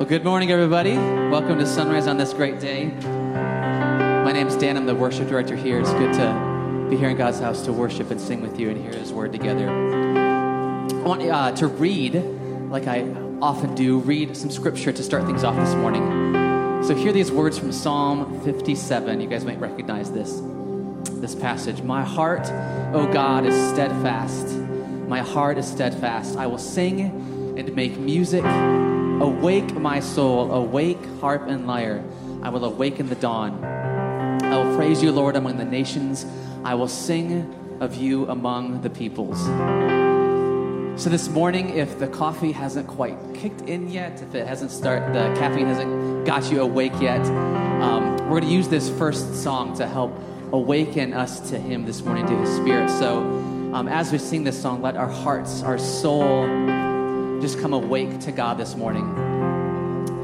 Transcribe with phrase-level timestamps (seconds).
[0.00, 0.94] Well, good morning, everybody.
[0.96, 2.86] Welcome to Sunrise on this great day.
[2.86, 4.78] My name is Dan.
[4.78, 5.78] I'm the worship director here.
[5.78, 8.82] It's good to be here in God's house to worship and sing with you and
[8.82, 9.68] hear His word together.
[9.68, 12.14] I want uh, to read,
[12.70, 16.82] like I often do, read some scripture to start things off this morning.
[16.82, 19.20] So, hear these words from Psalm 57.
[19.20, 20.40] You guys might recognize this,
[21.10, 21.82] this passage.
[21.82, 22.50] My heart,
[22.94, 24.46] O God, is steadfast.
[24.46, 26.38] My heart is steadfast.
[26.38, 27.02] I will sing
[27.58, 28.44] and make music
[29.20, 32.02] Awake, my soul, awake, harp and lyre.
[32.42, 33.62] I will awaken the dawn.
[33.62, 36.24] I will praise you, Lord, among the nations.
[36.64, 39.38] I will sing of you among the peoples.
[41.00, 45.14] So this morning, if the coffee hasn't quite kicked in yet, if it hasn't started,
[45.14, 47.24] the caffeine hasn't got you awake yet,
[47.82, 50.18] um, we're going to use this first song to help
[50.52, 52.88] awaken us to Him this morning, to His Spirit.
[52.88, 53.18] So
[53.74, 56.44] um, as we sing this song, let our hearts, our soul,
[57.40, 59.06] just come awake to God this morning.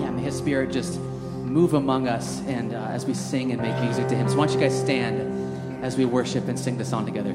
[0.01, 3.79] Yeah, may His Spirit just move among us and uh, as we sing and make
[3.83, 4.29] music to Him.
[4.29, 7.35] So why don't you guys stand as we worship and sing the song together?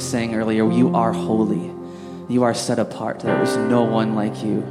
[0.00, 1.70] we sang earlier, you are holy.
[2.32, 3.20] You are set apart.
[3.20, 4.62] There is no one like you.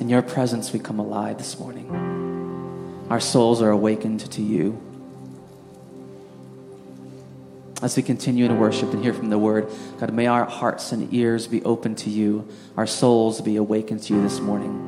[0.00, 3.06] In your presence, we come alive this morning.
[3.10, 4.80] Our souls are awakened to you.
[7.82, 9.68] As we continue to worship and hear from the word,
[9.98, 14.14] God, may our hearts and ears be open to you, our souls be awakened to
[14.14, 14.86] you this morning.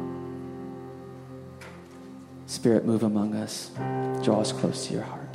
[2.47, 3.71] Spirit, move among us,
[4.23, 5.32] draw us close to your heart.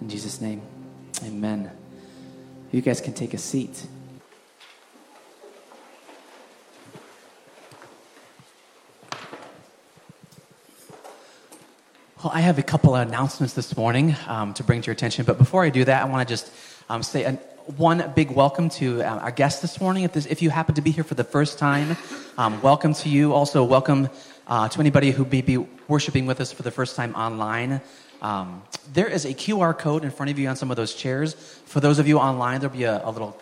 [0.00, 0.60] In Jesus' name,
[1.24, 1.70] amen.
[2.70, 3.86] You guys can take a seat.
[12.22, 15.24] Well, I have a couple of announcements this morning um, to bring to your attention.
[15.24, 16.52] But before I do that, I want to just
[16.90, 17.36] um, say an,
[17.76, 20.04] one big welcome to uh, our guests this morning.
[20.04, 21.96] If, this, if, you happen to be here for the first time,
[22.36, 23.32] um, welcome to you.
[23.32, 24.10] Also, welcome
[24.46, 25.56] uh, to anybody who may be
[25.88, 27.80] worshiping with us for the first time online.
[28.26, 31.34] Um, there is a QR code in front of you on some of those chairs.
[31.66, 33.40] For those of you online, there'll be a, a little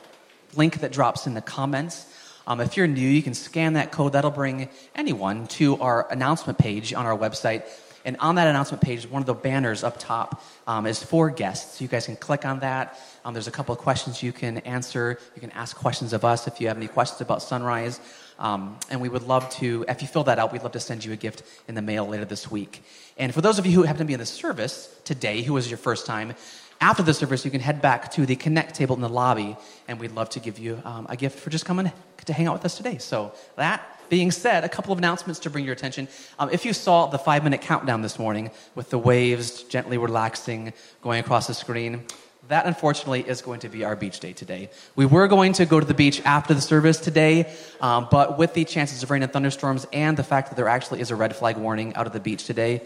[0.56, 2.04] link that drops in the comments.
[2.46, 4.12] Um, if you're new, you can scan that code.
[4.12, 7.62] That'll bring anyone to our announcement page on our website.
[8.04, 11.78] And on that announcement page, one of the banners up top um, is for guests.
[11.78, 13.00] So you guys can click on that.
[13.24, 15.18] Um, there's a couple of questions you can answer.
[15.34, 18.00] You can ask questions of us if you have any questions about Sunrise.
[18.38, 21.04] Um, and we would love to, if you fill that out, we'd love to send
[21.04, 22.82] you a gift in the mail later this week.
[23.16, 25.70] And for those of you who happen to be in the service today, who was
[25.70, 26.34] your first time,
[26.80, 29.56] after the service, you can head back to the Connect table in the lobby,
[29.88, 31.90] and we'd love to give you um, a gift for just coming
[32.24, 32.98] to hang out with us today.
[32.98, 36.08] So, that being said, a couple of announcements to bring your attention.
[36.38, 40.72] Um, if you saw the five minute countdown this morning with the waves gently relaxing
[41.02, 42.04] going across the screen,
[42.48, 44.70] that unfortunately is going to be our beach day today.
[44.96, 48.54] We were going to go to the beach after the service today, um, but with
[48.54, 51.34] the chances of rain and thunderstorms and the fact that there actually is a red
[51.34, 52.82] flag warning out of the beach today,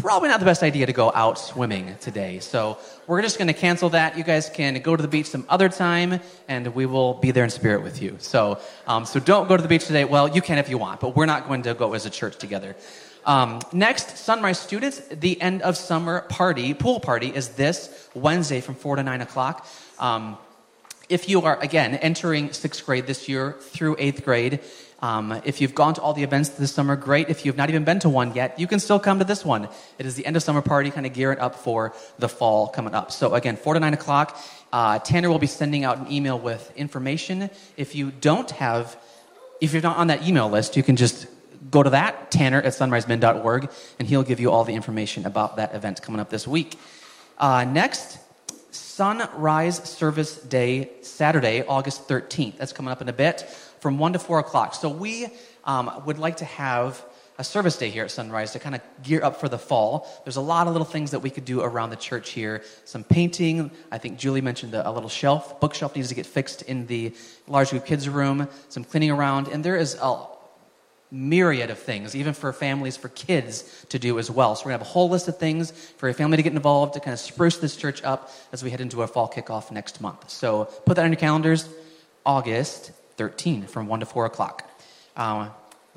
[0.00, 2.40] probably not the best idea to go out swimming today.
[2.40, 4.18] So we're just going to cancel that.
[4.18, 7.44] You guys can go to the beach some other time, and we will be there
[7.44, 8.16] in spirit with you.
[8.18, 10.04] So, um, so don't go to the beach today.
[10.04, 12.36] Well, you can if you want, but we're not going to go as a church
[12.36, 12.76] together.
[13.28, 18.74] Um, next, Sunrise students, the end of summer party, pool party, is this Wednesday from
[18.74, 19.68] 4 to 9 o'clock.
[19.98, 20.38] Um,
[21.10, 24.60] if you are, again, entering sixth grade this year through eighth grade,
[25.00, 27.28] um, if you've gone to all the events this summer, great.
[27.28, 29.68] If you've not even been to one yet, you can still come to this one.
[29.98, 32.94] It is the end of summer party, kind of gearing up for the fall coming
[32.94, 33.12] up.
[33.12, 34.42] So again, 4 to 9 o'clock.
[34.72, 37.50] Uh, Tanner will be sending out an email with information.
[37.76, 38.96] If you don't have,
[39.60, 41.26] if you're not on that email list, you can just
[41.70, 45.74] go to that, tanner at sunrisemen.org, and he'll give you all the information about that
[45.74, 46.78] event coming up this week.
[47.38, 48.18] Uh, next,
[48.70, 52.58] Sunrise Service Day, Saturday, August 13th.
[52.58, 53.42] That's coming up in a bit
[53.80, 54.74] from 1 to 4 o'clock.
[54.74, 55.28] So we
[55.64, 57.04] um, would like to have
[57.38, 60.08] a service day here at Sunrise to kind of gear up for the fall.
[60.24, 62.64] There's a lot of little things that we could do around the church here.
[62.84, 63.70] Some painting.
[63.92, 65.60] I think Julie mentioned a, a little shelf.
[65.60, 67.14] Bookshelf needs to get fixed in the
[67.46, 68.48] large group kids room.
[68.68, 69.46] Some cleaning around.
[69.46, 70.26] And there is a
[71.10, 74.54] myriad of things, even for families, for kids to do as well.
[74.54, 76.52] So we're going to have a whole list of things for your family to get
[76.52, 79.70] involved to kind of spruce this church up as we head into our fall kickoff
[79.70, 80.28] next month.
[80.30, 81.68] So put that on your calendars.
[82.26, 84.70] August 13 from 1 to 4 o'clock.
[85.16, 85.50] Um,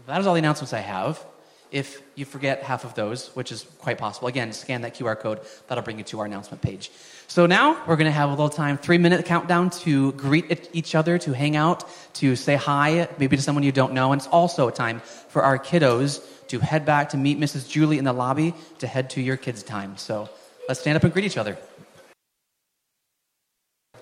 [0.07, 1.23] that is all the announcements I have.
[1.71, 5.39] If you forget half of those, which is quite possible, again, scan that QR code.
[5.67, 6.91] That'll bring you to our announcement page.
[7.31, 10.95] So now we're going to have a little time, three minute countdown to greet each
[10.95, 14.11] other, to hang out, to say hi, maybe to someone you don't know.
[14.11, 17.69] And it's also a time for our kiddos to head back to meet Mrs.
[17.69, 19.95] Julie in the lobby to head to your kids' time.
[19.95, 20.27] So
[20.67, 21.57] let's stand up and greet each other.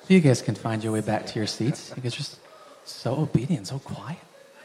[0.07, 1.93] You guys can find your way back to your seats.
[1.95, 2.39] You guys just
[2.83, 4.17] so obedient, so quiet.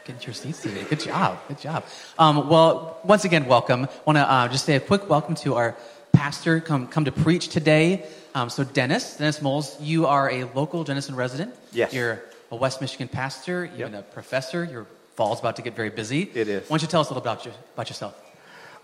[0.05, 0.85] Get your seats today.
[0.85, 1.37] Good job.
[1.49, 1.85] Good job.
[2.17, 3.87] Um, well, once again, welcome.
[4.05, 5.77] Want to uh, just say a quick welcome to our
[6.13, 8.03] pastor come come to preach today.
[8.35, 11.55] Um, so, Dennis, Dennis Moles, you are a local Jenison resident.
[11.71, 11.93] Yes.
[11.93, 12.21] You're
[12.51, 13.63] a West Michigan pastor.
[13.77, 13.99] You're yep.
[13.99, 14.65] a professor.
[14.65, 16.29] Your fall's about to get very busy.
[16.33, 16.69] It is.
[16.69, 18.21] Why don't you tell us a little about, about yourself?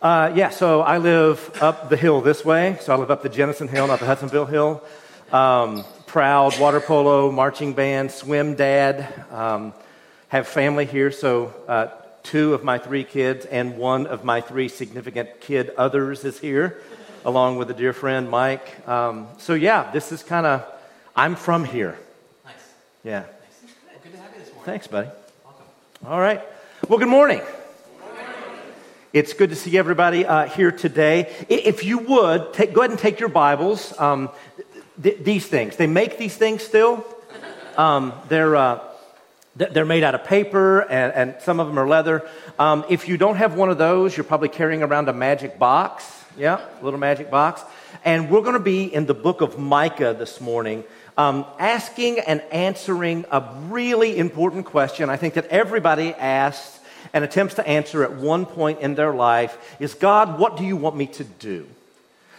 [0.02, 2.78] Uh, yeah, so I live up the hill this way.
[2.80, 4.82] So I live up the Jenison Hill, not the Hudsonville Hill.
[5.34, 9.26] Um, proud water polo, marching band, swim dad.
[9.32, 9.74] Um,
[10.30, 11.88] have family here, so uh,
[12.24, 16.82] two of my three kids and one of my three significant kid others is here,
[17.26, 18.88] along with a dear friend, Mike.
[18.88, 20.66] Um, so, yeah, this is kind of,
[21.16, 21.98] I'm from here.
[22.46, 22.54] Nice.
[23.04, 23.20] Yeah.
[23.20, 23.28] Nice.
[23.64, 24.66] Well, good to have you this morning.
[24.66, 25.10] Thanks, buddy.
[25.44, 25.66] Welcome.
[26.08, 26.42] All right.
[26.88, 27.42] Well, good morning.
[29.14, 31.32] It's good to see everybody uh, here today.
[31.50, 33.94] If you would, take, go ahead and take your Bibles.
[34.00, 34.30] Um,
[35.04, 37.06] th- these things, they make these things still.
[37.76, 38.80] Um, they're, uh,
[39.58, 42.26] they're made out of paper, and, and some of them are leather.
[42.58, 46.21] Um, if you don't have one of those, you're probably carrying around a magic box.
[46.38, 47.62] Yeah, little magic box.
[48.06, 50.86] And we're going to be in the book of Micah this morning,
[51.18, 56.80] um, asking and answering a really important question I think that everybody asks
[57.14, 60.78] and attempts to answer at one point in their life is God, what do you
[60.78, 61.68] want me to do?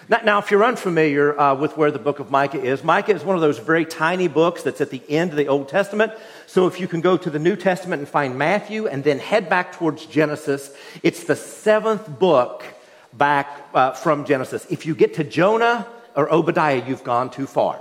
[0.09, 3.23] Now, now if you're unfamiliar uh, with where the book of Micah is, Micah is
[3.23, 6.13] one of those very tiny books that's at the end of the Old Testament.
[6.47, 9.51] So if you can go to the New Testament and find Matthew and then head
[9.51, 12.65] back towards Genesis, it's the seventh book
[13.13, 14.67] back uh, from Genesis.
[14.71, 17.81] If you get to Jonah or Obadiah, you've gone too far.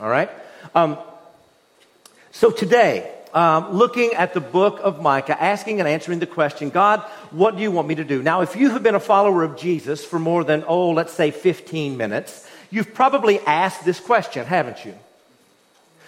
[0.00, 0.30] All right?
[0.74, 0.98] Um,
[2.32, 7.00] so today, um, looking at the book of Micah, asking and answering the question, God,
[7.30, 8.22] what do you want me to do?
[8.22, 11.30] Now, if you have been a follower of Jesus for more than, oh, let's say
[11.30, 14.94] 15 minutes, you've probably asked this question, haven't you?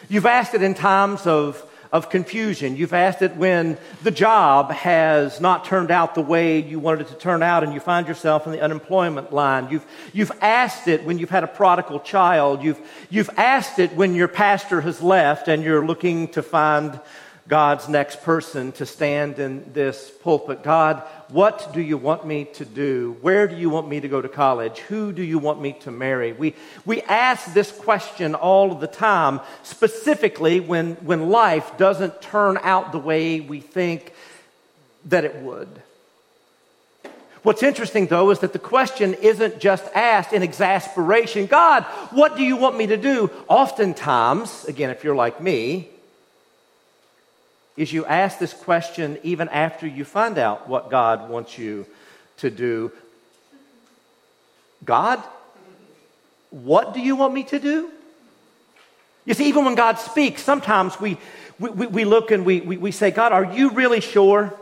[0.08, 1.62] You've asked it in times of
[1.96, 2.76] of confusion.
[2.76, 7.08] You've asked it when the job has not turned out the way you wanted it
[7.08, 9.68] to turn out and you find yourself in the unemployment line.
[9.70, 12.62] You've, you've asked it when you've had a prodigal child.
[12.62, 12.78] You've,
[13.08, 17.00] you've asked it when your pastor has left and you're looking to find
[17.48, 20.64] God's next person to stand in this pulpit.
[20.64, 23.16] God, what do you want me to do?
[23.20, 24.80] Where do you want me to go to college?
[24.80, 26.32] Who do you want me to marry?
[26.32, 26.54] We,
[26.84, 32.98] we ask this question all the time, specifically when, when life doesn't turn out the
[32.98, 34.12] way we think
[35.04, 35.68] that it would.
[37.44, 42.42] What's interesting, though, is that the question isn't just asked in exasperation God, what do
[42.42, 43.30] you want me to do?
[43.46, 45.90] Oftentimes, again, if you're like me,
[47.76, 51.86] is you ask this question even after you find out what God wants you
[52.38, 52.90] to do.
[54.84, 55.22] God,
[56.50, 57.90] what do you want me to do?
[59.24, 61.18] You see, even when God speaks, sometimes we,
[61.58, 64.54] we, we look and we, we, we say, God, are you really sure?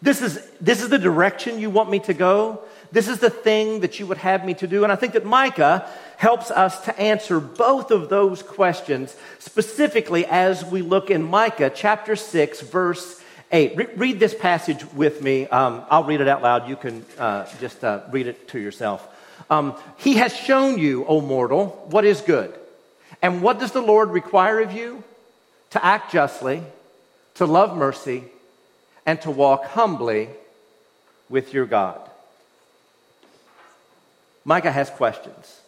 [0.00, 2.62] This is, this is the direction you want me to go?
[2.92, 4.82] This is the thing that you would have me to do.
[4.82, 10.64] And I think that Micah helps us to answer both of those questions, specifically as
[10.64, 13.22] we look in Micah chapter 6, verse
[13.52, 13.76] 8.
[13.76, 15.46] Re- read this passage with me.
[15.46, 16.68] Um, I'll read it out loud.
[16.68, 19.06] You can uh, just uh, read it to yourself.
[19.48, 22.54] Um, he has shown you, O mortal, what is good.
[23.22, 25.04] And what does the Lord require of you?
[25.70, 26.62] To act justly,
[27.34, 28.24] to love mercy,
[29.06, 30.28] and to walk humbly
[31.28, 32.09] with your God.
[34.50, 35.60] Micah has questions.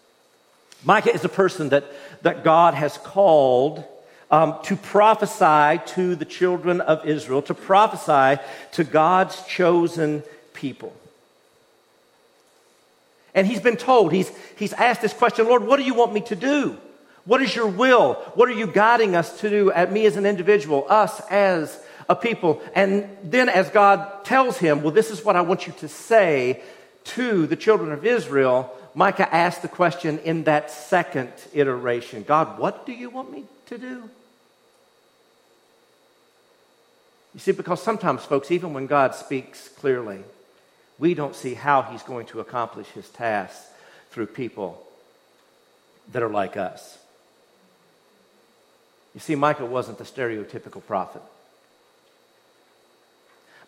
[0.82, 1.84] Micah is a person that,
[2.22, 3.84] that God has called
[4.28, 8.42] um, to prophesy to the children of Israel, to prophesy
[8.72, 10.92] to God's chosen people.
[13.36, 16.22] And he's been told, he's, he's asked this question Lord, what do you want me
[16.22, 16.76] to do?
[17.24, 18.14] What is your will?
[18.34, 22.16] What are you guiding us to do at me as an individual, us as a
[22.16, 22.60] people?
[22.74, 26.62] And then as God tells him, well, this is what I want you to say,
[27.04, 32.86] to the children of Israel, Micah asked the question in that second iteration God, what
[32.86, 34.10] do you want me to do?
[37.34, 40.22] You see, because sometimes, folks, even when God speaks clearly,
[40.98, 43.66] we don't see how he's going to accomplish his tasks
[44.10, 44.86] through people
[46.12, 46.98] that are like us.
[49.14, 51.22] You see, Micah wasn't the stereotypical prophet.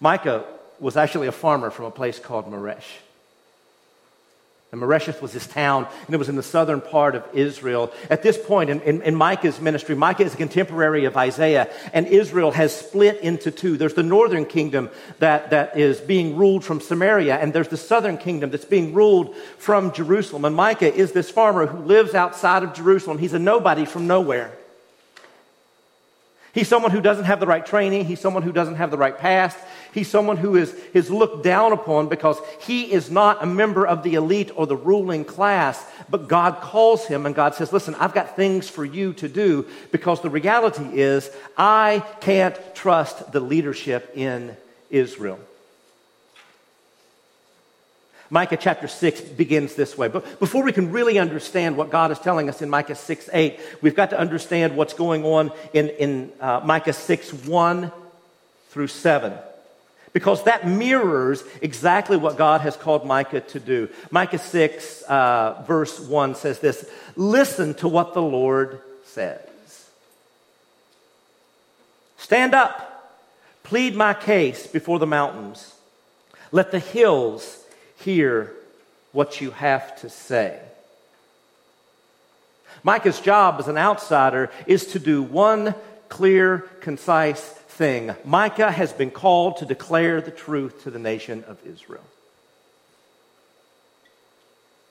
[0.00, 0.44] Micah
[0.80, 2.84] was actually a farmer from a place called Maresh.
[4.74, 7.92] And Moresheth was this town, and it was in the southern part of Israel.
[8.10, 12.08] At this point in, in, in, Micah's ministry, Micah is a contemporary of Isaiah, and
[12.08, 13.76] Israel has split into two.
[13.76, 18.18] There's the northern kingdom that, that is being ruled from Samaria, and there's the southern
[18.18, 20.44] kingdom that's being ruled from Jerusalem.
[20.44, 23.18] And Micah is this farmer who lives outside of Jerusalem.
[23.18, 24.50] He's a nobody from nowhere.
[26.52, 28.06] He's someone who doesn't have the right training.
[28.06, 29.56] He's someone who doesn't have the right past.
[29.94, 34.02] He's someone who is, is looked down upon because he is not a member of
[34.02, 35.86] the elite or the ruling class.
[36.10, 39.68] But God calls him and God says, Listen, I've got things for you to do
[39.92, 44.56] because the reality is I can't trust the leadership in
[44.90, 45.38] Israel.
[48.30, 50.08] Micah chapter 6 begins this way.
[50.08, 53.60] But before we can really understand what God is telling us in Micah 6 8,
[53.80, 57.92] we've got to understand what's going on in, in uh, Micah 6 1
[58.70, 59.34] through 7.
[60.14, 63.88] Because that mirrors exactly what God has called Micah to do.
[64.12, 69.40] Micah 6, uh, verse 1 says this Listen to what the Lord says.
[72.16, 73.20] Stand up,
[73.64, 75.74] plead my case before the mountains.
[76.52, 77.62] Let the hills
[77.96, 78.54] hear
[79.10, 80.60] what you have to say.
[82.84, 85.74] Micah's job as an outsider is to do one
[86.08, 88.14] clear, concise thing.
[88.24, 92.04] Micah has been called to declare the truth to the nation of Israel.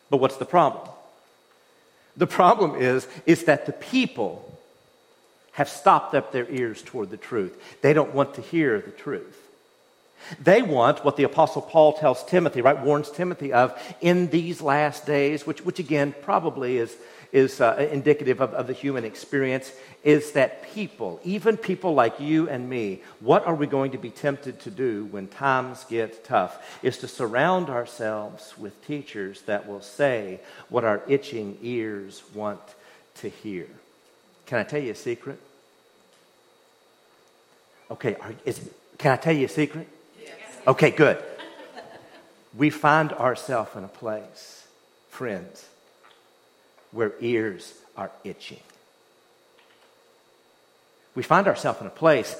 [0.09, 0.87] But what's the problem?
[2.15, 4.59] The problem is, is that the people
[5.53, 7.57] have stopped up their ears toward the truth.
[7.81, 9.39] They don't want to hear the truth.
[10.41, 12.79] They want what the Apostle Paul tells Timothy, right?
[12.79, 16.95] Warns Timothy of in these last days, which, which again probably is,
[17.33, 22.47] is uh, indicative of, of the human experience, is that people, even people like you
[22.47, 26.63] and me, what are we going to be tempted to do when times get tough?
[26.83, 32.61] Is to surround ourselves with teachers that will say what our itching ears want
[33.15, 33.67] to hear.
[34.45, 35.39] Can I tell you a secret?
[37.89, 39.87] Okay, are, is, can I tell you a secret?
[40.21, 40.33] Yes.
[40.67, 41.23] Okay, good.
[42.55, 44.67] We find ourselves in a place,
[45.09, 45.67] friends,
[46.93, 48.59] where ears are itching.
[51.15, 52.35] We find ourselves in a place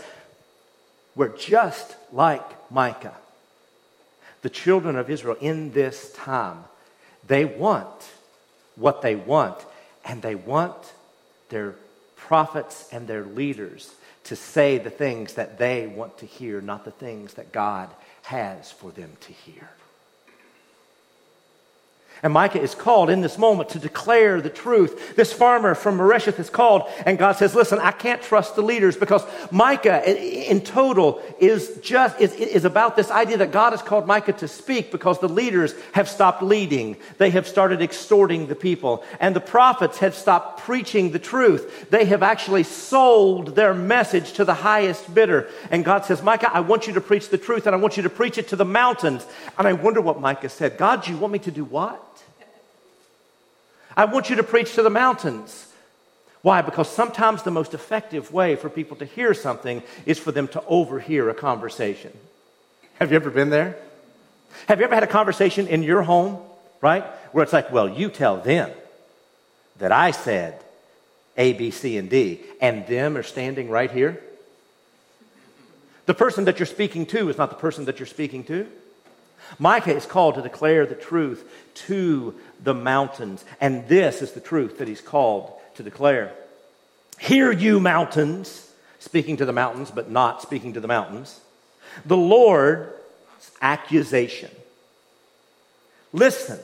[1.15, 3.15] where, just like Micah,
[4.41, 6.63] the children of Israel in this time,
[7.27, 7.87] they want
[8.75, 9.57] what they want,
[10.03, 10.93] and they want
[11.49, 11.75] their
[12.15, 16.91] prophets and their leaders to say the things that they want to hear, not the
[16.91, 17.89] things that God
[18.23, 19.69] has for them to hear.
[22.23, 25.17] And Micah is called in this moment to declare the truth.
[25.17, 28.95] This farmer from Moresheth is called, and God says, Listen, I can't trust the leaders
[28.95, 34.07] because Micah, in total, is just is, is about this idea that God has called
[34.07, 36.95] Micah to speak because the leaders have stopped leading.
[37.17, 39.03] They have started extorting the people.
[39.19, 41.89] And the prophets have stopped preaching the truth.
[41.89, 45.49] They have actually sold their message to the highest bidder.
[45.71, 48.03] And God says, Micah, I want you to preach the truth, and I want you
[48.03, 49.25] to preach it to the mountains.
[49.57, 50.77] And I wonder what Micah said.
[50.77, 52.12] God, you want me to do what?
[53.95, 55.67] I want you to preach to the mountains.
[56.41, 56.61] Why?
[56.61, 60.63] Because sometimes the most effective way for people to hear something is for them to
[60.65, 62.11] overhear a conversation.
[62.99, 63.77] Have you ever been there?
[64.67, 66.39] Have you ever had a conversation in your home,
[66.81, 67.03] right?
[67.31, 68.71] Where it's like, well, you tell them
[69.79, 70.61] that I said
[71.37, 74.21] A, B, C, and D, and them are standing right here?
[76.05, 78.67] The person that you're speaking to is not the person that you're speaking to.
[79.59, 81.43] Micah is called to declare the truth
[81.87, 83.43] to the mountains.
[83.61, 86.33] And this is the truth that he's called to declare.
[87.19, 91.39] Hear you, mountains, speaking to the mountains, but not speaking to the mountains.
[92.05, 92.91] The Lord's
[93.61, 94.49] accusation.
[96.11, 96.59] Listen,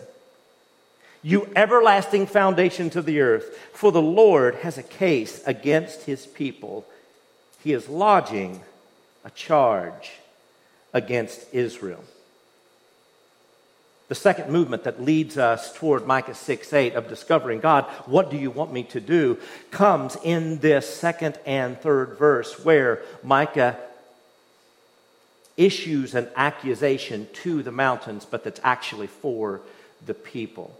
[1.21, 6.85] you everlasting foundations of the earth, for the Lord has a case against his people.
[7.63, 8.61] He is lodging
[9.25, 10.11] a charge
[10.93, 12.03] against Israel.
[14.09, 18.37] The second movement that leads us toward Micah 6 8 of discovering God, what do
[18.37, 19.37] you want me to do,
[19.69, 23.77] comes in this second and third verse where Micah
[25.57, 29.61] issues an accusation to the mountains, but that's actually for
[30.05, 30.75] the people.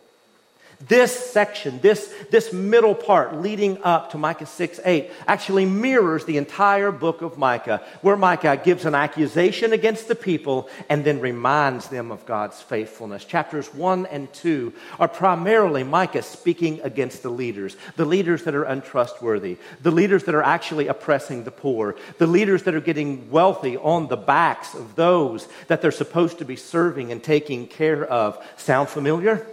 [0.88, 6.38] This section, this, this middle part leading up to Micah 6 8, actually mirrors the
[6.38, 11.90] entire book of Micah, where Micah gives an accusation against the people and then reminds
[11.90, 13.26] them of God's faithfulness.
[13.26, 18.64] Chapters 1 and 2 are primarily Micah speaking against the leaders, the leaders that are
[18.64, 23.76] untrustworthy, the leaders that are actually oppressing the poor, the leaders that are getting wealthy
[23.76, 28.42] on the backs of those that they're supposed to be serving and taking care of.
[28.56, 29.46] Sound familiar?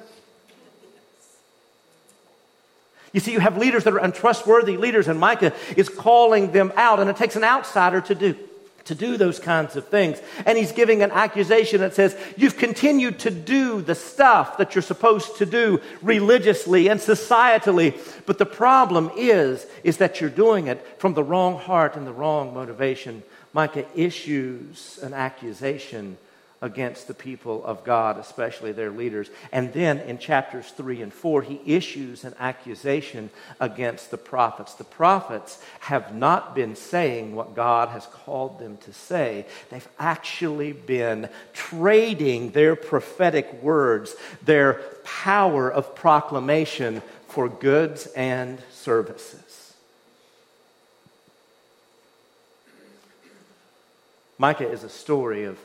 [3.16, 7.00] You see, you have leaders that are untrustworthy leaders, and Micah is calling them out,
[7.00, 8.36] and it takes an outsider to do.
[8.84, 10.20] To do those kinds of things.
[10.44, 14.82] And he's giving an accusation that says, You've continued to do the stuff that you're
[14.82, 17.98] supposed to do religiously and societally.
[18.26, 22.12] But the problem is, is that you're doing it from the wrong heart and the
[22.12, 23.24] wrong motivation.
[23.52, 26.16] Micah issues an accusation
[26.62, 29.28] against the people of God, especially their leaders.
[29.52, 34.74] And then in chapters 3 and 4, he issues an accusation against the prophets.
[34.74, 40.72] The prophets have not been saying what God has called them to say, they've actually
[40.72, 49.74] been trading their prophetic words, their power of proclamation, for goods and services.
[54.38, 55.58] Micah is a story of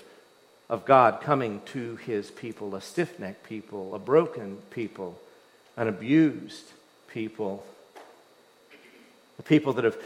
[0.71, 5.19] of God coming to his people, a stiff necked people, a broken people,
[5.77, 6.65] an abused
[7.07, 7.63] people,
[9.37, 9.97] the people that have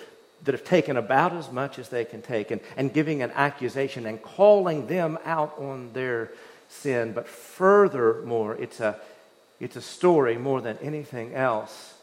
[0.43, 4.05] that have taken about as much as they can take and, and giving an accusation
[4.05, 6.31] and calling them out on their
[6.69, 7.13] sin.
[7.13, 8.99] But furthermore, it's a,
[9.59, 11.95] it's a story more than anything else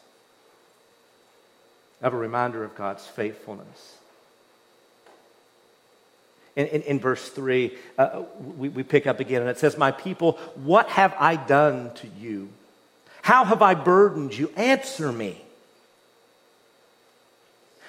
[2.01, 3.97] of a reminder of God's faithfulness.
[6.55, 8.23] In, in, in verse 3, uh,
[8.57, 12.07] we, we pick up again, and it says, My people, what have I done to
[12.19, 12.49] you?
[13.23, 14.51] How have I burdened you?
[14.55, 15.41] Answer me.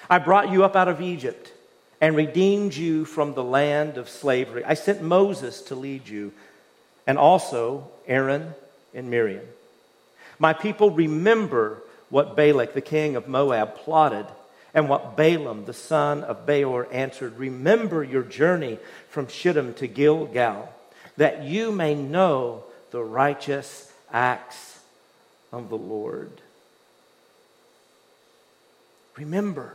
[0.09, 1.51] I brought you up out of Egypt
[2.01, 4.63] and redeemed you from the land of slavery.
[4.63, 6.33] I sent Moses to lead you,
[7.07, 8.53] and also Aaron
[8.93, 9.45] and Miriam.
[10.39, 14.25] My people remember what Balak, the king of Moab, plotted,
[14.75, 17.37] and what Balaam, the son of Beor, answered.
[17.37, 18.77] Remember your journey
[19.09, 20.71] from Shittim to Gilgal,
[21.15, 24.79] that you may know the righteous acts
[25.53, 26.41] of the Lord.
[29.15, 29.73] Remember.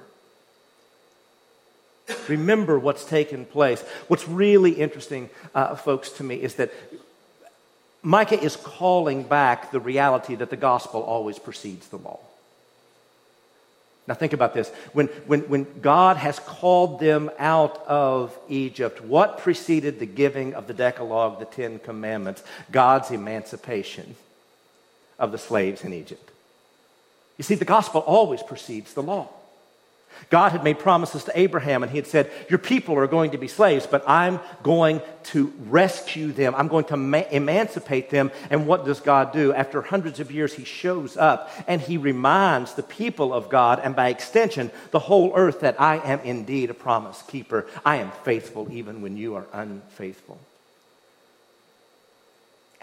[2.28, 3.82] Remember what's taken place.
[4.08, 6.72] What's really interesting, uh, folks, to me is that
[8.02, 12.20] Micah is calling back the reality that the gospel always precedes the law.
[14.06, 14.70] Now, think about this.
[14.92, 20.66] When, when, when God has called them out of Egypt, what preceded the giving of
[20.66, 22.42] the Decalogue, the Ten Commandments?
[22.72, 24.16] God's emancipation
[25.18, 26.30] of the slaves in Egypt.
[27.36, 29.28] You see, the gospel always precedes the law.
[30.28, 33.38] God had made promises to Abraham and he had said, Your people are going to
[33.38, 36.54] be slaves, but I'm going to rescue them.
[36.54, 38.30] I'm going to ma- emancipate them.
[38.50, 39.52] And what does God do?
[39.52, 43.96] After hundreds of years, he shows up and he reminds the people of God and
[43.96, 47.66] by extension, the whole earth that I am indeed a promise keeper.
[47.84, 50.38] I am faithful even when you are unfaithful.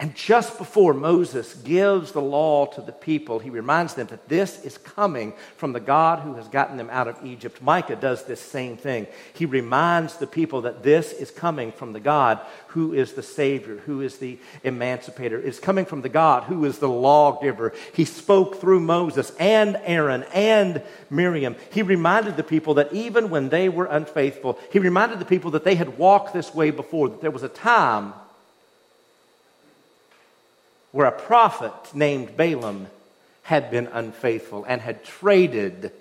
[0.00, 4.64] And just before Moses gives the law to the people, he reminds them that this
[4.64, 7.60] is coming from the God who has gotten them out of Egypt.
[7.60, 9.08] Micah does this same thing.
[9.34, 13.78] He reminds the people that this is coming from the God who is the Savior,
[13.78, 15.40] who is the emancipator.
[15.40, 17.72] It's coming from the God who is the lawgiver.
[17.92, 20.80] He spoke through Moses and Aaron and
[21.10, 21.56] Miriam.
[21.72, 25.64] He reminded the people that even when they were unfaithful, he reminded the people that
[25.64, 28.12] they had walked this way before, that there was a time
[30.92, 32.88] where a prophet named Balaam
[33.42, 35.92] had been unfaithful and had traded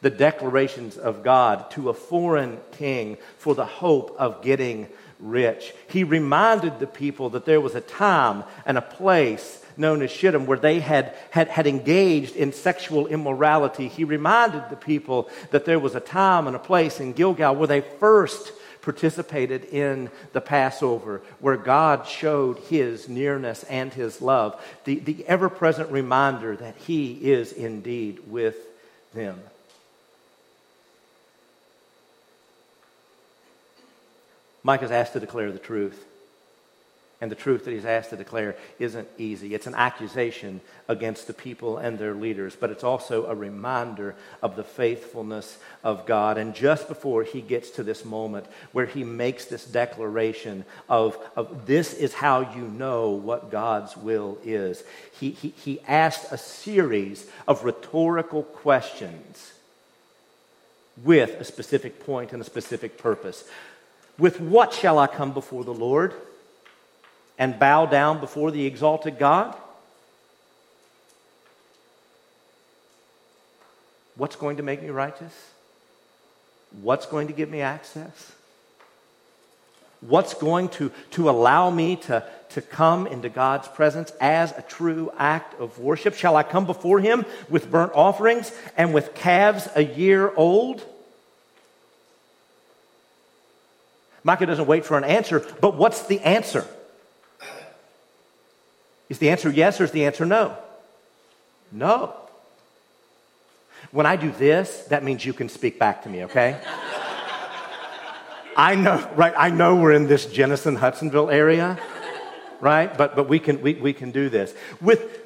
[0.00, 4.88] the declarations of God to a foreign king for the hope of getting
[5.20, 5.72] rich.
[5.88, 10.46] He reminded the people that there was a time and a place known as Shittim
[10.46, 13.88] where they had, had, had engaged in sexual immorality.
[13.88, 17.68] He reminded the people that there was a time and a place in Gilgal where
[17.68, 24.98] they first participated in the Passover, where God showed his nearness and his love, the,
[24.98, 28.56] the ever present reminder that he is indeed with
[29.14, 29.40] them.
[34.64, 36.04] Micah is asked to declare the truth
[37.22, 39.54] and the truth that he's asked to declare isn't easy.
[39.54, 44.56] It's an accusation against the people and their leaders, but it's also a reminder of
[44.56, 46.36] the faithfulness of God.
[46.36, 51.64] And just before he gets to this moment where he makes this declaration of, of
[51.64, 54.82] this is how you know what God's will is,
[55.20, 59.52] he, he, he asked a series of rhetorical questions
[61.04, 63.44] with a specific point and a specific purpose.
[64.18, 66.14] With what shall I come before the Lord?
[67.42, 69.56] And bow down before the exalted God?
[74.14, 75.50] What's going to make me righteous?
[76.82, 78.30] What's going to give me access?
[80.02, 85.10] What's going to, to allow me to, to come into God's presence as a true
[85.18, 86.14] act of worship?
[86.14, 90.80] Shall I come before Him with burnt offerings and with calves a year old?
[94.22, 96.64] Micah doesn't wait for an answer, but what's the answer?
[99.12, 100.56] Is the answer yes or is the answer no?
[101.70, 102.16] No.
[103.90, 106.58] When I do this, that means you can speak back to me, okay?
[108.56, 109.34] I know, right?
[109.36, 111.78] I know we're in this Jenison Hudsonville area,
[112.58, 112.96] right?
[112.96, 114.54] But, but we, can, we, we can do this.
[114.80, 115.20] With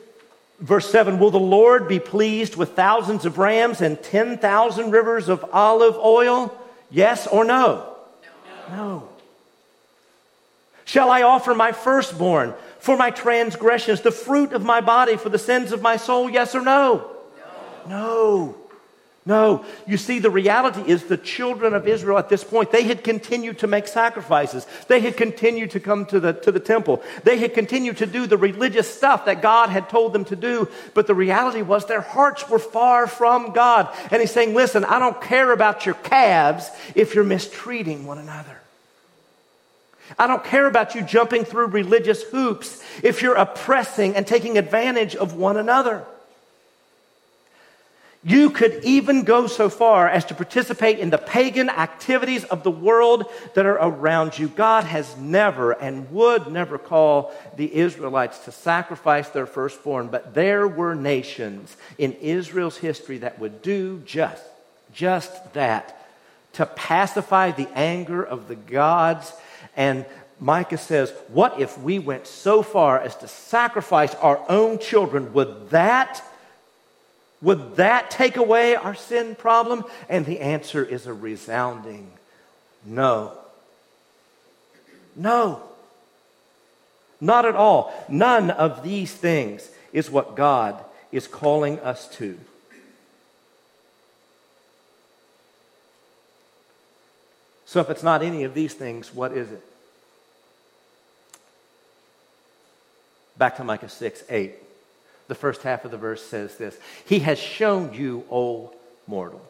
[0.59, 5.49] verse 7 Will the Lord be pleased with thousands of rams and 10,000 rivers of
[5.53, 6.53] olive oil?
[6.91, 7.95] Yes or no?
[8.69, 8.77] No.
[8.77, 9.09] no.
[10.85, 12.53] Shall I offer my firstborn
[12.87, 16.31] for my transgressions, the fruit of my body for the sins of my soul?
[16.31, 17.11] Yes or no?
[17.89, 17.89] No.
[17.89, 18.57] no.
[19.29, 23.03] No, you see, the reality is the children of Israel at this point, they had
[23.03, 24.69] continued to make sacrifices.
[24.87, 27.03] They had continued to come to the, to the temple.
[27.25, 30.69] They had continued to do the religious stuff that God had told them to do.
[30.95, 33.93] But the reality was their hearts were far from God.
[34.13, 38.56] And he's saying, listen, I don't care about your calves if you're mistreating one another.
[40.19, 45.17] I don't care about you jumping through religious hoops if you're oppressing and taking advantage
[45.17, 46.05] of one another.
[48.27, 52.73] You could even go so far as to participate in the pagan activities of the
[52.73, 54.49] world that are around you.
[54.49, 60.67] God has never and would never call the Israelites to sacrifice their firstborn, but there
[60.67, 64.43] were nations in Israel's history that would do just,
[64.93, 65.97] just that
[66.55, 69.33] to pacify the anger of the gods.
[69.77, 70.07] And
[70.41, 75.33] Micah says, What if we went so far as to sacrifice our own children?
[75.33, 76.23] Would that
[77.43, 79.85] would that take away our sin problem?
[80.09, 82.11] And the answer is a resounding
[82.87, 83.37] no.
[85.17, 85.63] No.
[87.21, 87.93] Not at all.
[88.09, 92.39] None of these things is what God is calling us to.
[97.77, 99.63] So, if it's not any of these things, what is it?
[103.37, 104.55] Back to Micah 6 8
[105.29, 108.73] the first half of the verse says this He has shown you, O
[109.07, 109.43] mortal.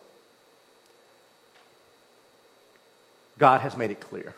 [3.39, 4.35] God has made it clear.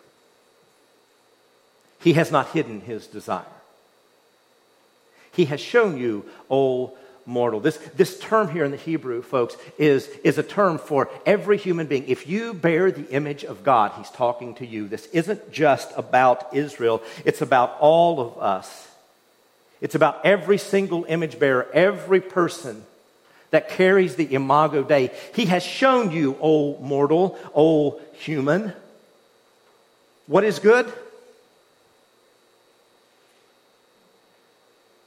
[1.99, 3.47] He has not hidden his desire.
[5.33, 6.95] He has shown you, O
[7.29, 7.61] mortal.
[7.61, 11.87] This, this term here in the Hebrew, folks, is, is a term for every human
[11.87, 12.09] being.
[12.09, 14.89] If you bear the image of God, he's talking to you.
[14.89, 18.87] This isn't just about Israel, it's about all of us.
[19.81, 22.85] It's about every single image bearer, every person
[23.51, 25.11] that carries the imago Dei.
[25.35, 28.73] He has shown you, O mortal, O human,
[30.27, 30.93] what is good,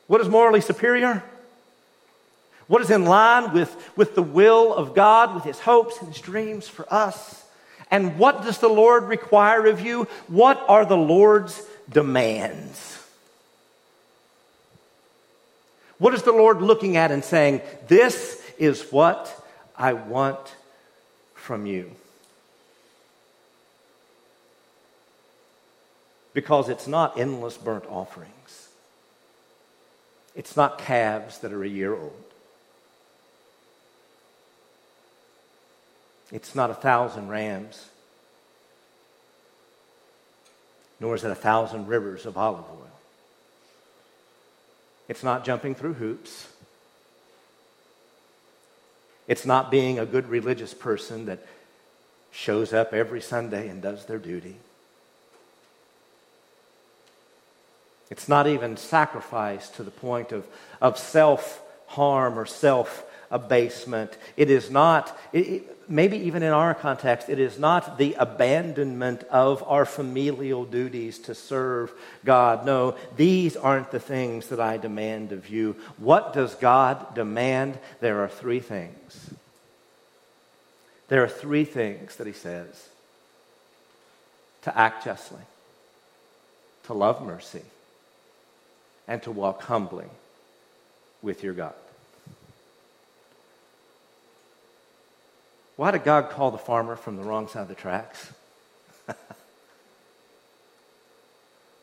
[0.07, 1.23] what is morally superior,
[2.71, 6.21] what is in line with, with the will of God, with his hopes and his
[6.21, 7.43] dreams for us.
[7.91, 10.07] And what does the Lord require of you?
[10.29, 12.97] What are the Lord's demands?
[15.97, 17.59] What is the Lord looking at and saying,
[17.89, 19.45] This is what
[19.75, 20.55] I want
[21.33, 21.91] from you?
[26.33, 28.69] Because it's not endless burnt offerings,
[30.35, 32.30] it's not calves that are a year old,
[36.31, 37.87] it's not a thousand rams,
[40.99, 42.87] nor is it a thousand rivers of olive oil.
[45.09, 46.47] It's not jumping through hoops.
[49.27, 51.45] It's not being a good religious person that
[52.31, 54.55] shows up every Sunday and does their duty.
[58.09, 60.45] It's not even sacrifice to the point of,
[60.81, 64.17] of self harm or self abasement.
[64.37, 69.63] It is not, it, maybe even in our context, it is not the abandonment of
[69.63, 71.91] our familial duties to serve
[72.23, 72.65] God.
[72.65, 75.75] No, these aren't the things that I demand of you.
[75.97, 77.79] What does God demand?
[78.01, 79.31] There are three things.
[81.07, 82.89] There are three things that He says
[84.61, 85.41] to act justly,
[86.83, 87.63] to love mercy,
[89.07, 90.05] and to walk humbly
[91.21, 91.73] with your God.
[95.81, 98.31] Why did God call the farmer from the wrong side of the tracks?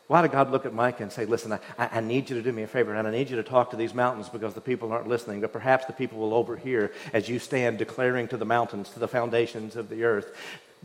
[0.07, 2.53] Why did God look at Micah and say, Listen, I, I, need you to do
[2.53, 4.93] me a favor, and I need you to talk to these mountains because the people
[4.93, 8.89] aren't listening, but perhaps the people will overhear as you stand declaring to the mountains,
[8.91, 10.33] to the foundations of the earth.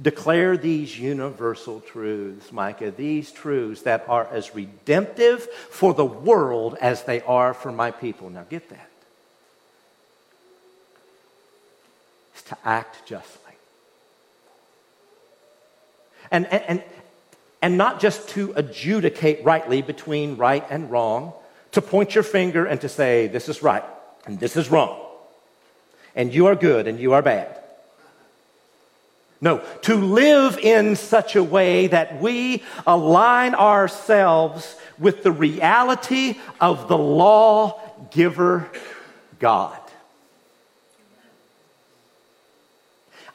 [0.01, 7.03] Declare these universal truths, Micah, these truths that are as redemptive for the world as
[7.03, 8.31] they are for my people.
[8.31, 8.89] Now get that.
[12.45, 13.53] To act justly.
[16.31, 16.83] And, and,
[17.61, 21.33] and not just to adjudicate rightly between right and wrong,
[21.71, 23.83] to point your finger and to say, this is right
[24.25, 24.99] and this is wrong,
[26.15, 27.59] and you are good and you are bad.
[29.41, 36.87] No, to live in such a way that we align ourselves with the reality of
[36.87, 38.71] the lawgiver
[39.39, 39.82] God.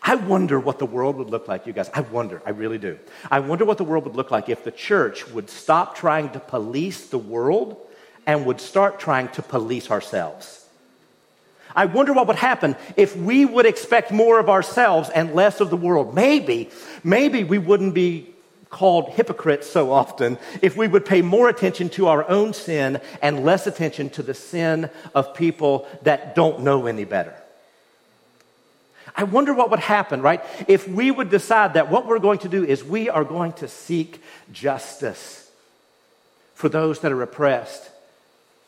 [0.09, 1.91] I wonder what the world would look like, you guys.
[1.93, 2.99] I wonder, I really do.
[3.31, 6.41] I wonder what the world would look like if the church would stop trying to
[6.41, 7.77] police the world
[8.27, 10.65] and would start trying to police ourselves.
[11.77, 15.69] I wonder what would happen if we would expect more of ourselves and less of
[15.69, 16.15] the world.
[16.15, 16.71] Maybe,
[17.05, 18.35] maybe we wouldn't be
[18.71, 23.45] called hypocrites so often if we would pay more attention to our own sin and
[23.45, 27.35] less attention to the sin of people that don't know any better.
[29.19, 32.49] I wonder what would happen, right, if we would decide that what we're going to
[32.49, 35.51] do is we are going to seek justice
[36.55, 37.91] for those that are oppressed,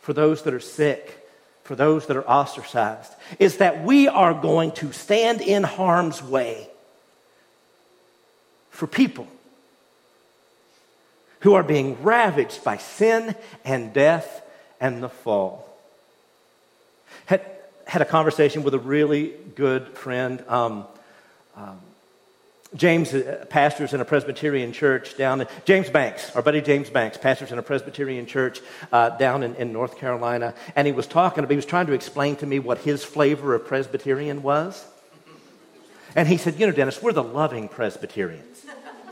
[0.01, 1.25] for those that are sick,
[1.63, 6.69] for those that are ostracized, is that we are going to stand in harm's way
[8.71, 9.29] for people
[11.41, 14.43] who are being ravaged by sin and death
[14.81, 15.69] and the fall.
[17.91, 20.45] Had a conversation with a really good friend.
[20.47, 20.87] Um,
[21.57, 21.81] um,
[22.77, 27.19] James uh, pastors in a Presbyterian church down in James Banks, our buddy James Banks,
[27.19, 28.61] pastors in a Presbyterian church
[28.93, 31.45] uh, down in, in North Carolina, and he was talking.
[31.49, 34.87] He was trying to explain to me what his flavor of Presbyterian was,
[36.15, 38.67] and he said, "You know, Dennis, we're the loving Presbyterians."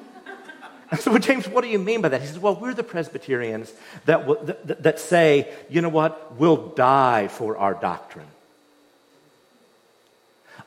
[0.93, 2.21] I said, Well, James, what do you mean by that?
[2.21, 3.75] He says, Well, we're the Presbyterians
[4.05, 8.29] that, that, that say, you know what, we'll die for our doctrine.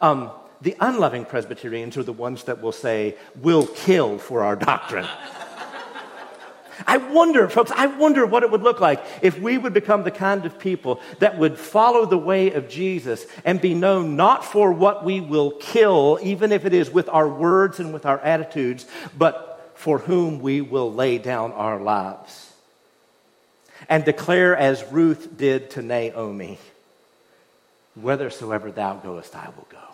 [0.01, 0.31] Um,
[0.61, 5.07] the unloving Presbyterians are the ones that will say, we'll kill for our doctrine.
[6.87, 10.11] I wonder, folks, I wonder what it would look like if we would become the
[10.11, 14.71] kind of people that would follow the way of Jesus and be known not for
[14.71, 18.85] what we will kill, even if it is with our words and with our attitudes,
[19.17, 22.51] but for whom we will lay down our lives.
[23.89, 26.59] And declare as Ruth did to Naomi,
[27.95, 29.90] whithersoever thou goest, I will go.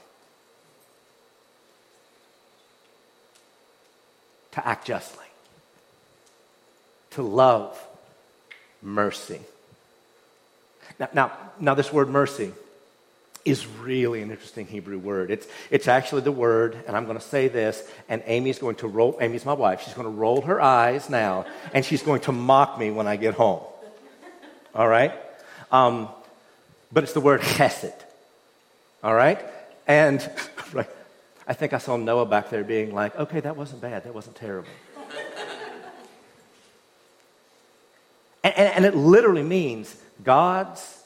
[4.58, 5.26] To act justly,
[7.12, 7.80] to love
[8.82, 9.40] mercy.
[11.00, 12.52] Now, now, now this word mercy
[13.46, 15.30] is really an interesting Hebrew word.
[15.30, 18.88] It's, it's actually the word, and I'm going to say this, and Amy's going to
[18.88, 22.32] roll, Amy's my wife, she's going to roll her eyes now, and she's going to
[22.32, 23.62] mock me when I get home.
[24.74, 25.14] All right?
[25.72, 26.10] Um,
[26.92, 27.94] but it's the word chesed.
[29.04, 29.40] All right?
[29.86, 30.28] And,
[30.74, 30.90] right,
[31.48, 34.04] I think I saw Noah back there being like, okay, that wasn't bad.
[34.04, 34.70] That wasn't terrible.
[38.44, 41.04] and, and, and, it literally means God's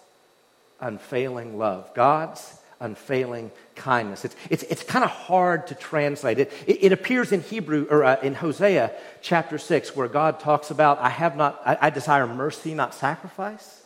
[0.80, 4.26] unfailing love, God's unfailing kindness.
[4.26, 6.40] It's, it's, it's kind of hard to translate.
[6.40, 10.72] It, it, it appears in Hebrew, or uh, in Hosea chapter 6, where God talks
[10.72, 13.81] about, I have not, I, I desire mercy, not sacrifice.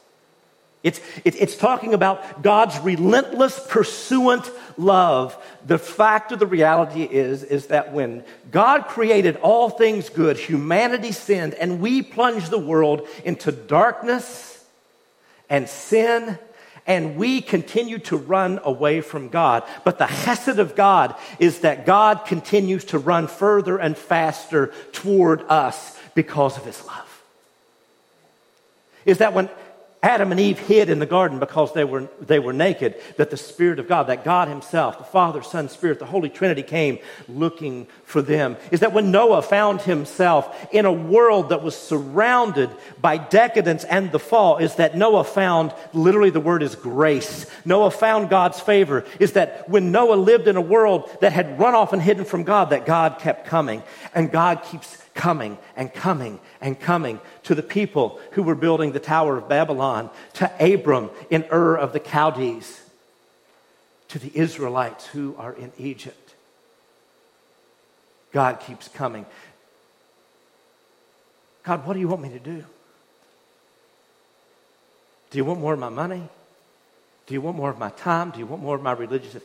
[0.86, 5.36] It's, it's talking about God's relentless, pursuant love.
[5.66, 11.12] The fact of the reality is, is that when God created all things good, humanity
[11.12, 14.64] sinned, and we plunged the world into darkness
[15.50, 16.38] and sin,
[16.86, 19.64] and we continue to run away from God.
[19.84, 25.42] But the hesed of God is that God continues to run further and faster toward
[25.50, 27.24] us because of his love.
[29.04, 29.50] Is that when
[30.06, 33.38] Adam and Eve hid in the garden because they were, they were naked, that the
[33.38, 37.88] Spirit of God, that God Himself, the Father, Son, Spirit, the Holy Trinity came looking
[38.04, 38.56] for them.
[38.70, 42.70] Is that when Noah found himself in a world that was surrounded
[43.02, 47.50] by decadence and the fall, is that Noah found, literally the word is grace.
[47.66, 49.06] Noah found God's favor.
[49.20, 52.44] Is that when Noah lived in a world that had run off and hidden from
[52.44, 53.82] God, that God kept coming.
[54.14, 59.00] And God keeps coming and coming and coming to the people who were building the
[59.00, 62.82] Tower of Babylon, to Abram in Ur of the Chaldees,
[64.10, 66.36] to the Israelites who are in Egypt.
[68.32, 69.26] God keeps coming.
[71.64, 72.64] God, what do you want me to do?
[75.32, 76.28] Do you want more of my money?
[77.26, 78.30] Do you want more of my time?
[78.30, 79.36] Do you want more of my religious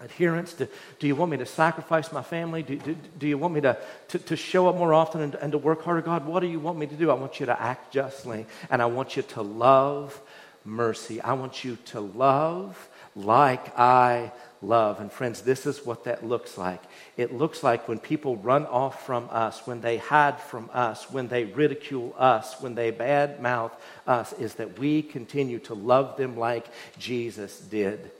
[0.00, 0.52] adherence?
[0.52, 0.68] Do,
[0.98, 2.62] do you want me to sacrifice my family?
[2.62, 3.76] Do, do, do you want me to,
[4.08, 6.02] to, to, show up more often and, and to work harder?
[6.02, 7.10] God, what do you want me to do?
[7.10, 10.20] I want you to act justly, and I want you to love
[10.64, 11.20] mercy.
[11.20, 14.32] I want you to love like I
[14.62, 15.00] love.
[15.00, 16.82] And friends, this is what that looks like.
[17.16, 21.28] It looks like when people run off from us, when they hide from us, when
[21.28, 23.72] they ridicule us, when they badmouth
[24.06, 26.66] us, is that we continue to love them like
[26.98, 28.10] Jesus did.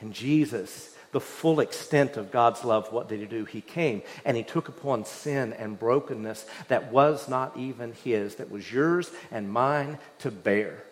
[0.00, 3.44] And Jesus, the full extent of God's love, what did he do?
[3.44, 8.50] He came and he took upon sin and brokenness that was not even his, that
[8.50, 10.84] was yours and mine to bear.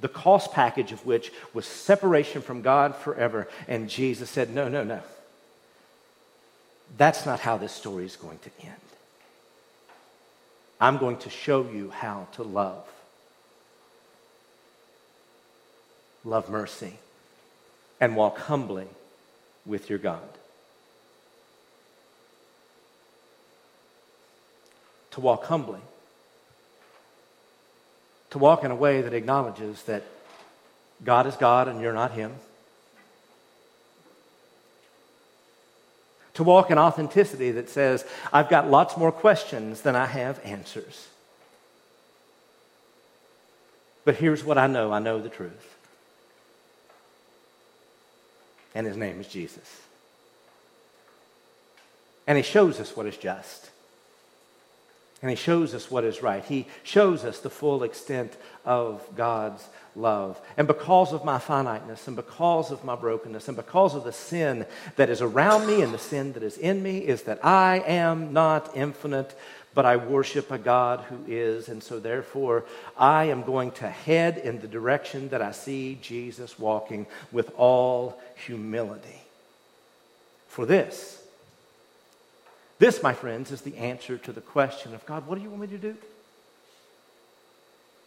[0.00, 3.48] The cost package of which was separation from God forever.
[3.66, 5.00] And Jesus said, No, no, no.
[6.98, 8.74] That's not how this story is going to end.
[10.78, 12.86] I'm going to show you how to love.
[16.26, 16.98] love mercy,
[18.00, 18.86] and walk humbly
[19.64, 20.28] with your God.
[25.12, 25.80] To walk humbly.
[28.30, 30.04] To walk in a way that acknowledges that
[31.04, 32.32] God is God and you're not Him.
[36.34, 41.08] To walk in authenticity that says, I've got lots more questions than I have answers.
[44.04, 45.75] But here's what I know I know the truth.
[48.76, 49.80] And his name is Jesus.
[52.26, 53.70] And he shows us what is just.
[55.22, 56.44] And he shows us what is right.
[56.44, 60.38] He shows us the full extent of God's love.
[60.58, 64.66] And because of my finiteness, and because of my brokenness, and because of the sin
[64.96, 68.34] that is around me and the sin that is in me, is that I am
[68.34, 69.34] not infinite,
[69.76, 71.68] but I worship a God who is.
[71.68, 72.64] And so, therefore,
[72.96, 78.18] I am going to head in the direction that I see Jesus walking with all
[78.46, 79.20] humility.
[80.48, 81.22] For this,
[82.78, 85.60] this, my friends, is the answer to the question of God, what do you want
[85.60, 85.96] me to do?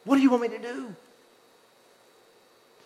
[0.05, 0.95] What do you want me to do?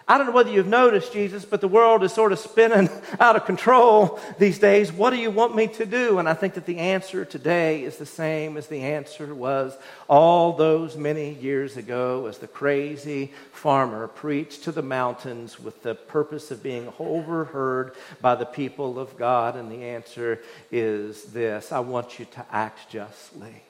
[0.05, 2.89] I don't know whether you've noticed, Jesus, but the world is sort of spinning
[3.21, 4.91] out of control these days.
[4.91, 6.19] What do you want me to do?
[6.19, 9.77] And I think that the answer today is the same as the answer was
[10.09, 15.95] all those many years ago as the crazy farmer preached to the mountains with the
[15.95, 19.55] purpose of being overheard by the people of God.
[19.55, 23.63] And the answer is this I want you to act justly.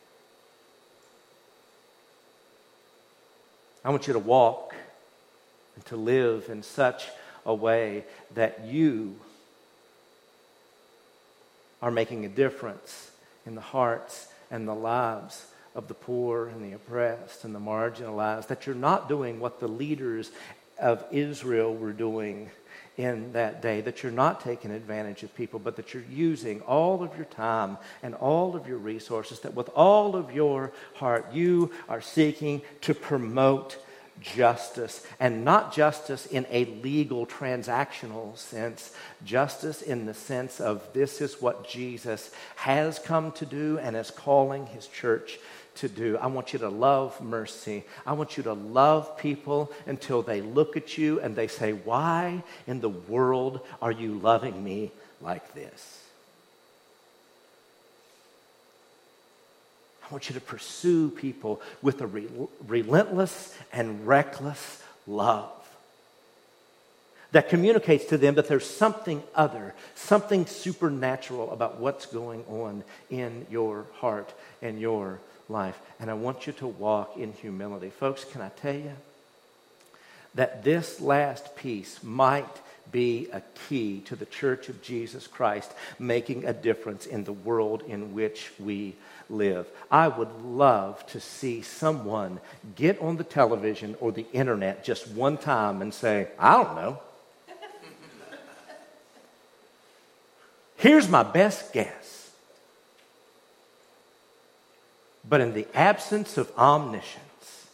[3.85, 4.73] I want you to walk
[5.75, 7.07] and to live in such
[7.45, 8.03] a way
[8.33, 9.15] that you
[11.81, 13.11] are making a difference
[13.45, 18.47] in the hearts and the lives of the poor and the oppressed and the marginalized,
[18.47, 20.31] that you're not doing what the leaders
[20.79, 22.49] of Israel were doing
[22.95, 27.01] in that day, that you're not taking advantage of people, but that you're using all
[27.01, 31.71] of your time and all of your resources, that with all of your heart, you
[31.89, 33.82] are seeking to promote
[34.21, 38.93] justice, and not justice in a legal transactional sense,
[39.25, 44.11] justice in the sense of this is what Jesus has come to do and is
[44.11, 45.39] calling his church
[45.75, 46.17] to do.
[46.17, 47.83] I want you to love mercy.
[48.05, 52.43] I want you to love people until they look at you and they say, Why
[52.67, 54.91] in the world are you loving me
[55.21, 56.02] like this?
[60.03, 62.27] I want you to pursue people with a re-
[62.67, 65.51] relentless and reckless love
[67.33, 73.47] that communicates to them that there's something other, something supernatural about what's going on in
[73.49, 74.31] your heart
[74.61, 75.79] and your life.
[75.99, 77.89] And I want you to walk in humility.
[77.89, 78.91] Folks, can I tell you
[80.35, 82.61] that this last piece might
[82.91, 87.83] be a key to the church of Jesus Christ making a difference in the world
[87.87, 88.95] in which we
[89.29, 89.67] live.
[89.89, 92.39] I would love to see someone
[92.75, 96.99] get on the television or the internet just one time and say, I don't know.
[100.77, 102.31] Here's my best guess.
[105.27, 107.67] But in the absence of omniscience,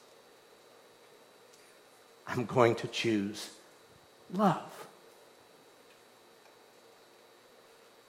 [2.27, 3.49] I'm going to choose
[4.31, 4.78] love.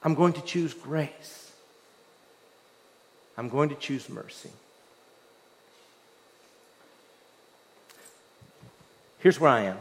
[0.03, 1.53] I'm going to choose grace.
[3.37, 4.51] I'm going to choose mercy.
[9.19, 9.79] Here's where I am.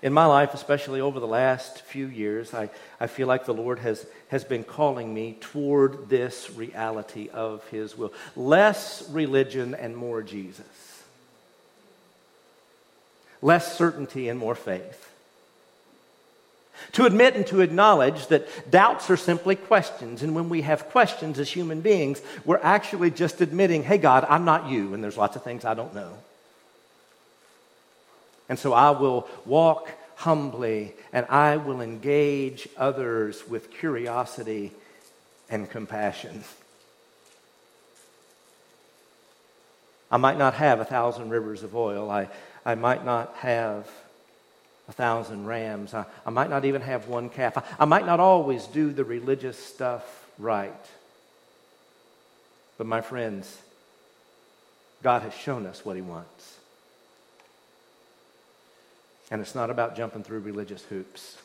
[0.00, 3.80] In my life, especially over the last few years, I, I feel like the Lord
[3.80, 8.12] has, has been calling me toward this reality of His will.
[8.36, 11.02] Less religion and more Jesus.
[13.42, 15.12] Less certainty and more faith.
[16.92, 20.22] To admit and to acknowledge that doubts are simply questions.
[20.22, 24.44] And when we have questions as human beings, we're actually just admitting, hey, God, I'm
[24.44, 26.12] not you, and there's lots of things I don't know.
[28.48, 34.72] And so I will walk humbly and I will engage others with curiosity
[35.48, 36.42] and compassion.
[40.10, 42.10] I might not have a thousand rivers of oil.
[42.10, 42.28] I,
[42.64, 43.88] I might not have
[44.88, 45.94] a thousand rams.
[45.94, 47.58] I, I might not even have one calf.
[47.58, 50.72] I, I might not always do the religious stuff right.
[52.78, 53.58] But my friends,
[55.02, 56.58] God has shown us what He wants.
[59.30, 61.36] And it's not about jumping through religious hoops.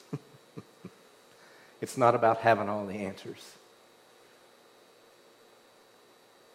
[1.81, 3.43] it's not about having all the answers.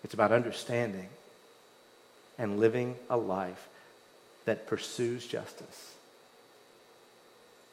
[0.05, 1.09] It's about understanding
[2.39, 3.68] and living a life
[4.47, 5.95] that pursues justice,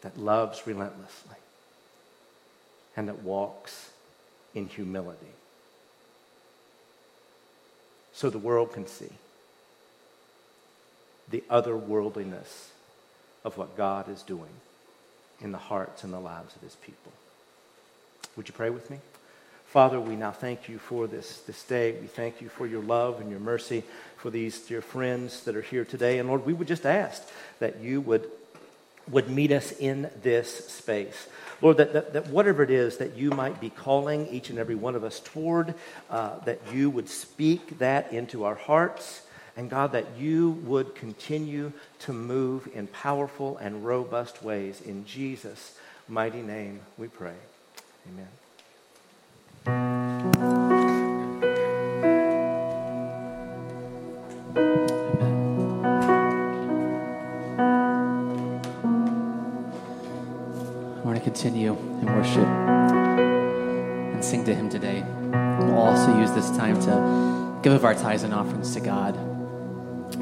[0.06, 1.36] that loves relentlessly,
[2.96, 3.90] and that walks
[4.54, 5.34] in humility.
[8.14, 9.10] So the world can see
[11.32, 12.68] the otherworldliness
[13.44, 14.52] of what God is doing
[15.42, 17.12] in the hearts and the lives of his people.
[18.38, 19.00] Would you pray with me?
[19.66, 21.94] Father, we now thank you for this, this day.
[21.94, 23.84] We thank you for your love and your mercy
[24.18, 26.20] for these dear friends that are here today.
[26.20, 27.28] And Lord, we would just ask
[27.58, 28.30] that you would,
[29.10, 31.28] would meet us in this space.
[31.62, 34.76] Lord, that, that, that whatever it is that you might be calling each and every
[34.76, 35.74] one of us toward,
[36.10, 39.22] uh, that you would speak that into our hearts.
[39.58, 44.82] And God, that you would continue to move in powerful and robust ways.
[44.82, 45.78] In Jesus'
[46.10, 47.36] mighty name we pray.
[49.66, 49.95] Amen.
[61.80, 62.48] In worship
[64.14, 65.04] and sing to Him today.
[65.60, 69.14] We'll also use this time to give of our tithes and offerings to God,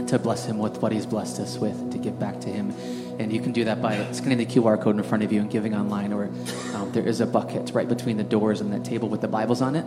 [0.08, 2.72] to bless Him with what He's blessed us with, to give back to Him.
[3.20, 5.50] And you can do that by scanning the QR code in front of you and
[5.50, 6.26] giving online, or
[6.74, 9.62] um, there is a bucket right between the doors and that table with the Bibles
[9.62, 9.86] on it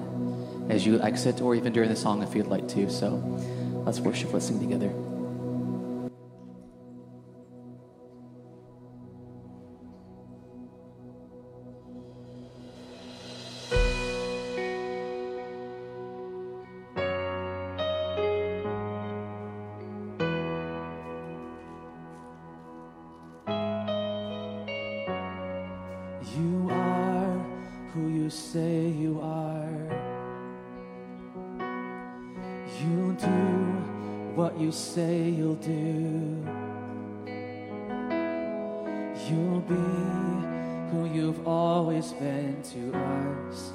[0.70, 2.90] as you exit, or even during the song if you'd like to.
[2.90, 3.10] So
[3.84, 4.92] let's worship, let's sing together.
[34.66, 36.44] You say you'll do.
[39.28, 39.74] You'll be
[40.90, 43.70] who you've always been to us,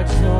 [0.00, 0.39] our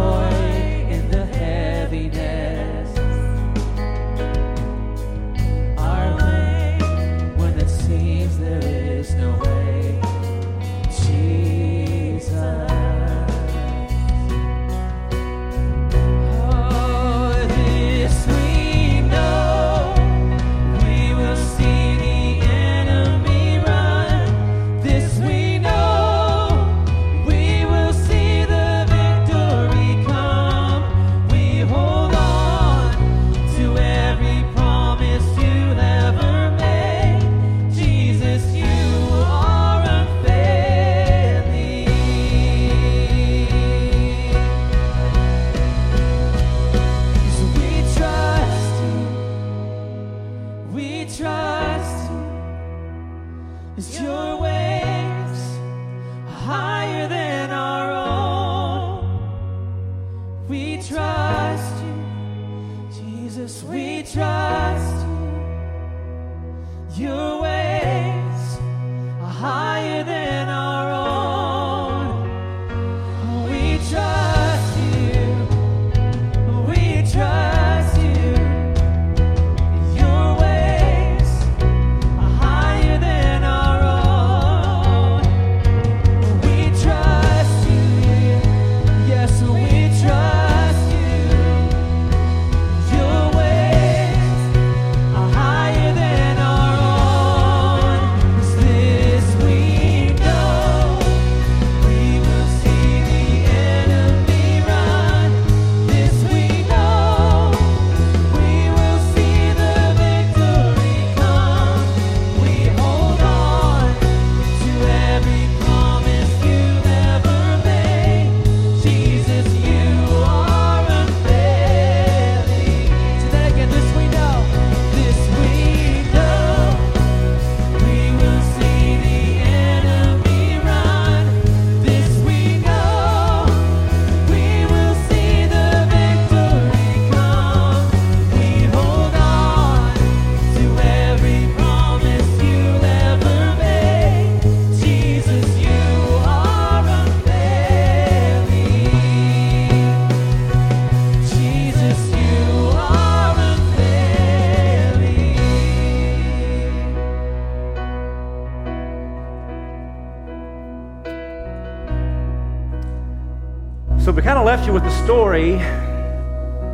[165.31, 165.61] story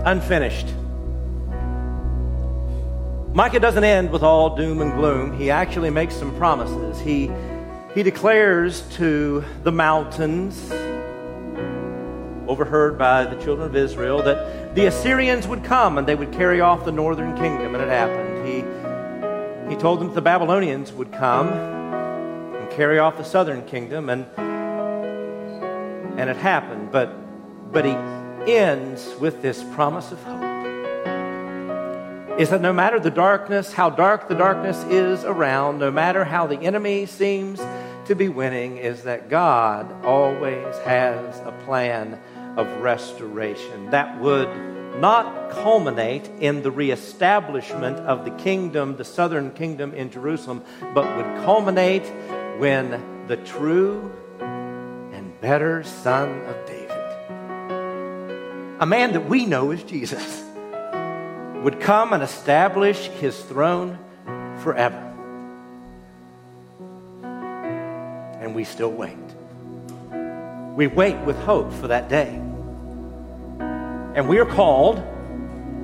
[0.07, 0.67] unfinished.
[3.35, 5.39] Micah doesn't end with all doom and gloom.
[5.39, 6.99] He actually makes some promises.
[6.99, 7.31] He,
[7.95, 10.71] he declares to the mountains,
[12.49, 16.63] overheard by the children of Israel, that the Assyrians would come and they would carry
[16.63, 18.49] off the northern kingdom, and it happened.
[18.49, 18.65] He,
[19.69, 24.25] he told them that the Babylonians would come and carry off the southern kingdom, and,
[26.19, 26.91] and it happened.
[26.91, 27.13] But,
[27.71, 28.16] but he
[28.47, 30.57] ends with this promise of hope.
[32.39, 36.47] Is that no matter the darkness, how dark the darkness is around, no matter how
[36.47, 37.61] the enemy seems
[38.07, 42.21] to be winning, is that God always has a plan
[42.57, 44.49] of restoration that would
[45.01, 50.63] not culminate in the reestablishment of the kingdom, the southern kingdom in Jerusalem,
[50.95, 52.07] but would culminate
[52.59, 56.66] when the true and better Son of
[58.79, 60.43] a man that we know as Jesus,
[61.63, 63.99] would come and establish his throne
[64.63, 65.03] forever.
[68.41, 69.17] And we still wait.
[70.77, 72.29] We wait with hope for that day.
[74.15, 74.99] And we are called,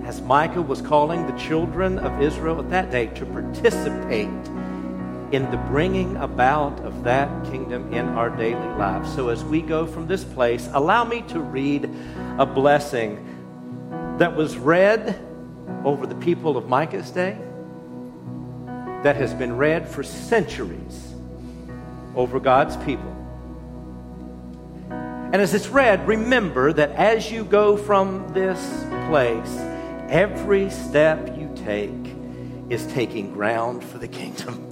[0.05, 4.29] as Micah was calling the children of Israel at that day, to participate
[5.33, 9.13] in the bringing about of that kingdom in our daily lives.
[9.15, 11.89] So as we go from this place, allow me to read
[12.39, 15.19] a blessing that was read
[15.85, 17.39] over the people of Micah's day
[19.03, 21.15] that has been read for centuries
[22.15, 23.11] over God's people.
[24.91, 28.61] And as it's read, remember that as you go from this
[29.09, 29.57] place,
[30.11, 31.91] every step you take
[32.69, 34.72] is taking ground for the kingdom.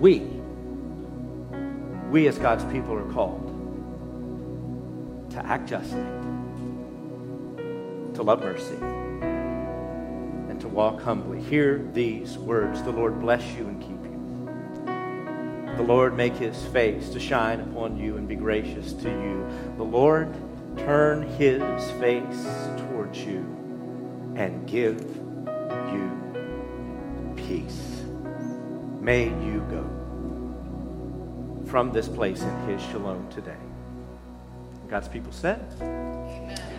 [0.00, 0.20] We,
[2.10, 3.46] we as God's people are called
[5.30, 6.04] to act justly
[8.20, 8.76] to love mercy,
[10.50, 11.40] and to walk humbly.
[11.40, 15.76] Hear these words The Lord bless you and keep you.
[15.76, 19.46] The Lord make his face to shine upon you and be gracious to you.
[19.78, 20.34] The Lord
[20.76, 22.46] turn his face
[22.76, 23.38] towards you
[24.36, 26.10] and give you
[27.36, 28.02] peace.
[29.00, 29.89] May you go
[31.70, 33.54] from this place in his shalom today.
[34.88, 36.69] God's people said, Amen.